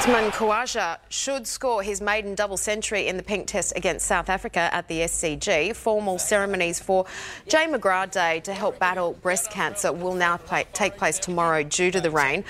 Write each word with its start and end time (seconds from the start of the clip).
Usman 0.00 0.30
Khawaja 0.30 0.96
should 1.10 1.46
score 1.46 1.82
his 1.82 2.00
maiden 2.00 2.34
double 2.34 2.56
century 2.56 3.06
in 3.06 3.18
the 3.18 3.22
pink 3.22 3.46
test 3.46 3.74
against 3.76 4.06
South 4.06 4.30
Africa 4.30 4.70
at 4.72 4.88
the 4.88 5.00
SCG. 5.00 5.76
Formal 5.76 6.18
ceremonies 6.18 6.80
for 6.80 7.04
Jane 7.48 7.74
McGrath 7.74 8.12
Day 8.12 8.40
to 8.40 8.54
help 8.54 8.78
battle 8.78 9.12
breast 9.20 9.50
cancer 9.50 9.92
will 9.92 10.14
now 10.14 10.38
play, 10.38 10.64
take 10.72 10.96
place 10.96 11.18
tomorrow 11.18 11.62
due 11.62 11.90
to 11.90 12.00
the 12.00 12.10
rain. 12.10 12.44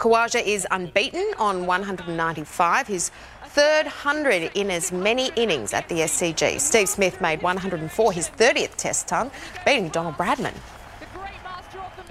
Khawaja 0.00 0.44
is 0.44 0.66
unbeaten 0.72 1.32
on 1.38 1.64
195, 1.64 2.88
his 2.88 3.12
third 3.44 3.84
100 3.84 4.50
in 4.56 4.68
as 4.72 4.90
many 4.90 5.30
innings 5.36 5.72
at 5.72 5.88
the 5.88 6.00
SCG. 6.00 6.60
Steve 6.60 6.88
Smith 6.88 7.20
made 7.20 7.40
104 7.40 8.12
his 8.12 8.28
30th 8.30 8.74
test 8.74 9.06
ton, 9.06 9.30
beating 9.64 9.90
Donald 9.90 10.16
Bradman. 10.16 10.54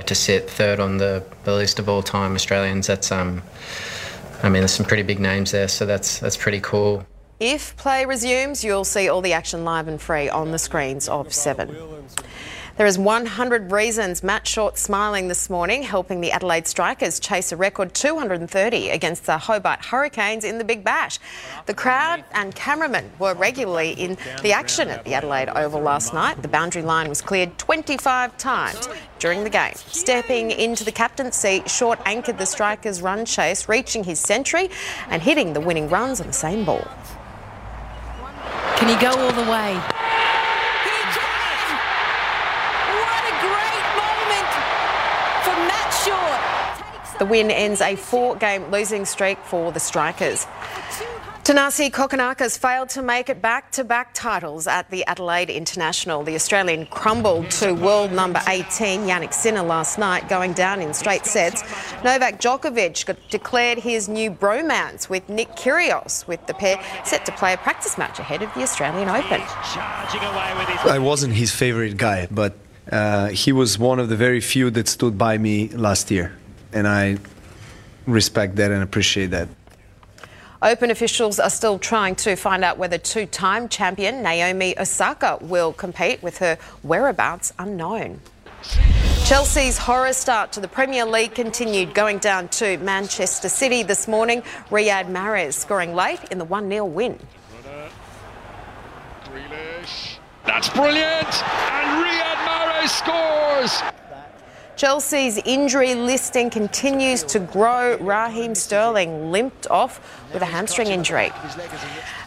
To 0.06 0.16
sit 0.16 0.50
third 0.50 0.80
on 0.80 0.96
the, 0.96 1.22
the 1.44 1.54
list 1.54 1.80
of 1.80 1.90
all 1.90 2.02
time 2.02 2.34
Australians, 2.34 2.88
that's 2.88 3.12
um, 3.12 3.42
I 4.46 4.50
mean, 4.50 4.62
there's 4.62 4.74
some 4.74 4.86
pretty 4.86 5.02
big 5.02 5.20
names 5.20 5.52
there, 5.52 5.68
so 5.68 5.88
that's 5.88 6.20
that's 6.20 6.38
pretty 6.38 6.60
cool. 6.60 7.04
If 7.40 7.76
play 7.78 8.06
resumes, 8.06 8.64
you'll 8.64 8.84
see 8.84 9.10
all 9.10 9.22
the 9.22 9.34
action 9.34 9.66
live 9.66 9.88
and 9.88 10.00
free 10.00 10.30
on 10.30 10.52
the 10.52 10.60
screens 10.60 11.10
of 11.10 11.34
Seven. 11.34 11.76
There 12.78 12.86
is 12.86 13.00
100 13.00 13.72
reasons 13.72 14.22
Matt 14.22 14.46
Short 14.46 14.78
smiling 14.78 15.30
this 15.30 15.50
morning, 15.50 15.82
helping 15.82 16.20
the 16.20 16.34
Adelaide 16.34 16.68
Strikers 16.68 17.22
chase 17.22 17.54
a 17.54 17.56
record 17.56 17.94
230 17.94 18.90
against 18.90 19.26
the 19.26 19.38
Hobart 19.38 19.86
Hurricanes 19.86 20.44
in 20.44 20.58
the 20.58 20.66
Big 20.66 20.84
Bash. 20.84 21.18
The 21.68 21.74
crowd 21.74 22.26
and 22.34 22.54
cameramen 22.54 23.12
were 23.18 23.34
regularly 23.34 23.92
in 23.92 24.18
the 24.44 24.52
action 24.52 24.90
at 24.90 25.06
the 25.06 25.14
Adelaide 25.14 25.48
Oval 25.56 25.80
last 25.80 26.14
night. 26.14 26.42
The 26.42 26.50
boundary 26.50 26.82
line 26.82 27.08
was 27.08 27.22
cleared 27.22 27.58
25 27.58 28.38
times 28.38 28.90
during 29.20 29.46
the 29.46 29.50
game. 29.50 29.76
Stepping 29.76 30.52
into 30.52 30.84
the 30.84 30.92
captain's 30.92 31.38
seat, 31.38 31.70
Short 31.70 32.00
anchored 32.06 32.38
the 32.38 32.46
Strikers' 32.46 33.02
run 33.02 33.24
chase, 33.24 33.70
reaching 33.70 34.04
his 34.04 34.20
century 34.20 34.70
and 35.08 35.22
hitting 35.22 35.54
the 35.54 35.62
winning 35.62 35.88
runs 35.88 36.20
on 36.20 36.28
the 36.28 36.34
same 36.34 36.66
ball. 36.66 36.86
Can 38.76 38.90
he 38.90 39.02
go 39.02 39.12
all 39.18 39.32
the 39.32 39.50
way? 39.50 39.95
The 47.18 47.26
win 47.26 47.50
ends 47.50 47.82
a 47.82 47.96
four-game 47.96 48.72
losing 48.72 49.06
streak 49.06 49.40
for 49.40 49.72
the 49.72 49.80
Strikers. 49.80 50.46
Thanasi 51.46 51.92
Kokkinakis 51.92 52.58
failed 52.58 52.90
to 52.90 53.04
make 53.04 53.30
it 53.30 53.40
back-to-back 53.40 54.16
titles 54.16 54.66
at 54.66 54.90
the 54.90 55.06
Adelaide 55.06 55.52
International. 55.52 56.24
The 56.24 56.34
Australian 56.34 56.88
crumbled 56.88 57.52
to 57.52 57.74
world 57.74 58.12
number 58.12 58.42
18 58.48 59.02
Jannik 59.02 59.32
Sinner 59.32 59.62
last 59.62 60.00
night, 60.00 60.28
going 60.28 60.54
down 60.54 60.82
in 60.82 60.92
straight 60.92 61.28
sets. 61.28 61.62
Novak 62.04 62.42
Djokovic 62.42 63.16
declared 63.30 63.78
his 63.78 64.10
new 64.10 64.32
bromance 64.32 65.08
with 65.08 65.30
Nick 65.30 65.50
Kyrgios, 65.56 66.28
with 66.28 66.44
the 66.48 66.56
pair 66.56 66.84
set 67.04 67.28
to 67.28 67.32
play 67.34 67.54
a 67.54 67.58
practice 67.58 67.96
match 67.96 68.18
ahead 68.18 68.42
of 68.42 68.52
the 68.56 68.64
Australian 68.64 69.08
Open. 69.08 69.42
I 70.90 70.98
wasn't 71.00 71.36
his 71.36 71.52
favourite 71.52 71.96
guy, 71.96 72.28
but 72.32 72.58
uh, 72.92 73.28
he 73.30 73.52
was 73.52 73.78
one 73.80 74.00
of 74.00 74.10
the 74.10 74.16
very 74.16 74.42
few 74.42 74.70
that 74.72 74.88
stood 74.88 75.18
by 75.18 75.38
me 75.38 75.70
last 75.70 76.12
year 76.12 76.38
and 76.76 76.88
I 76.88 77.18
respect 78.06 78.58
that 78.58 78.70
and 78.70 78.84
appreciate 78.84 79.28
that. 79.28 79.48
Open 80.62 80.92
officials 80.92 81.40
are 81.40 81.50
still 81.50 81.80
trying 81.80 82.16
to 82.16 82.36
find 82.36 82.64
out 82.64 82.78
whether 82.78 82.98
two 82.98 83.26
time 83.26 83.70
champion 83.70 84.22
Naomi 84.22 84.78
Osaka 84.78 85.38
will 85.42 85.74
compete, 85.74 86.22
with 86.22 86.38
her 86.40 86.58
whereabouts 86.84 87.54
unknown. 87.58 88.20
Chelsea's 89.26 89.78
horror 89.78 90.14
start 90.14 90.52
to 90.52 90.60
the 90.60 90.68
Premier 90.68 91.06
League 91.06 91.34
continued, 91.34 91.94
going 91.94 92.20
down 92.20 92.48
to 92.50 92.78
Manchester 92.78 93.50
City 93.50 93.84
this 93.84 94.08
morning. 94.08 94.42
Riyad 94.70 95.06
Mahrez 95.06 95.54
scoring 95.54 95.96
late 95.96 96.24
in 96.32 96.38
the 96.38 96.46
1 96.46 96.70
0 96.70 96.86
win. 96.86 97.20
That's 100.46 100.70
brilliant! 100.70 101.44
And 101.44 102.06
Riyad 102.06 102.36
Mahrez 102.46 102.65
scores! 102.88 103.82
Chelsea's 104.76 105.38
injury 105.46 105.96
listing 105.96 106.50
continues 106.50 107.24
to 107.24 107.40
grow. 107.40 107.98
Raheem 107.98 108.54
Sterling 108.54 109.32
limped 109.32 109.68
off 109.68 110.22
with 110.34 110.42
a 110.42 110.46
hamstring 110.46 110.88
injury. 110.88 111.32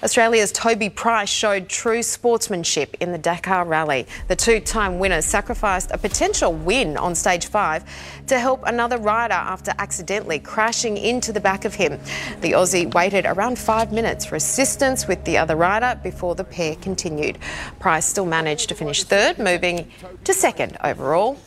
Australia's 0.03 0.51
Toby 0.53 0.89
Price 0.89 1.29
showed 1.29 1.69
true 1.69 2.03
sportsmanship 2.03 2.97
in 3.01 3.13
the 3.13 3.19
Dakar 3.19 3.67
Rally. 3.67 4.07
The 4.29 4.37
two 4.37 4.61
time 4.61 4.99
winner 4.99 5.21
sacrificed 5.21 5.91
a 5.91 5.99
potential 5.99 6.55
win 6.55 6.97
on 6.97 7.15
stage 7.15 7.47
five 7.47 7.85
to 8.29 8.39
help 8.39 8.63
another 8.65 8.97
rider 8.97 9.35
after 9.35 9.75
accidentally 9.79 10.39
crashing 10.39 10.97
into 10.97 11.33
the 11.33 11.41
back 11.41 11.67
of 11.67 11.75
him. 11.75 12.01
The 12.41 12.53
Aussie 12.53 12.93
waited 12.95 13.27
around 13.27 13.59
five 13.59 13.93
minutes 13.93 14.25
for 14.25 14.37
assistance 14.37 15.07
with 15.07 15.23
the 15.25 15.37
other 15.37 15.57
rider 15.57 16.01
before 16.03 16.35
the 16.35 16.45
pair 16.45 16.77
continued. 16.77 17.39
Price 17.79 18.07
still 18.07 18.27
managed 18.27 18.71
to 18.71 18.75
finish 18.75 19.05
third, 19.05 19.39
moving 19.39 19.91
to 20.25 20.33
second 20.33 20.79
overall. 20.83 21.39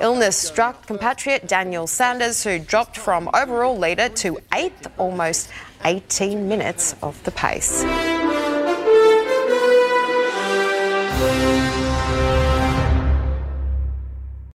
Illness 0.00 0.39
struck 0.40 0.86
compatriot 0.86 1.46
Daniel 1.46 1.86
Sanders, 1.86 2.42
who 2.42 2.58
dropped 2.58 2.96
from 2.96 3.28
overall 3.34 3.76
leader 3.76 4.08
to 4.08 4.38
eighth, 4.54 4.88
almost 4.98 5.50
18 5.84 6.48
minutes 6.48 6.96
off 7.02 7.22
the 7.24 7.30
pace. 7.30 7.84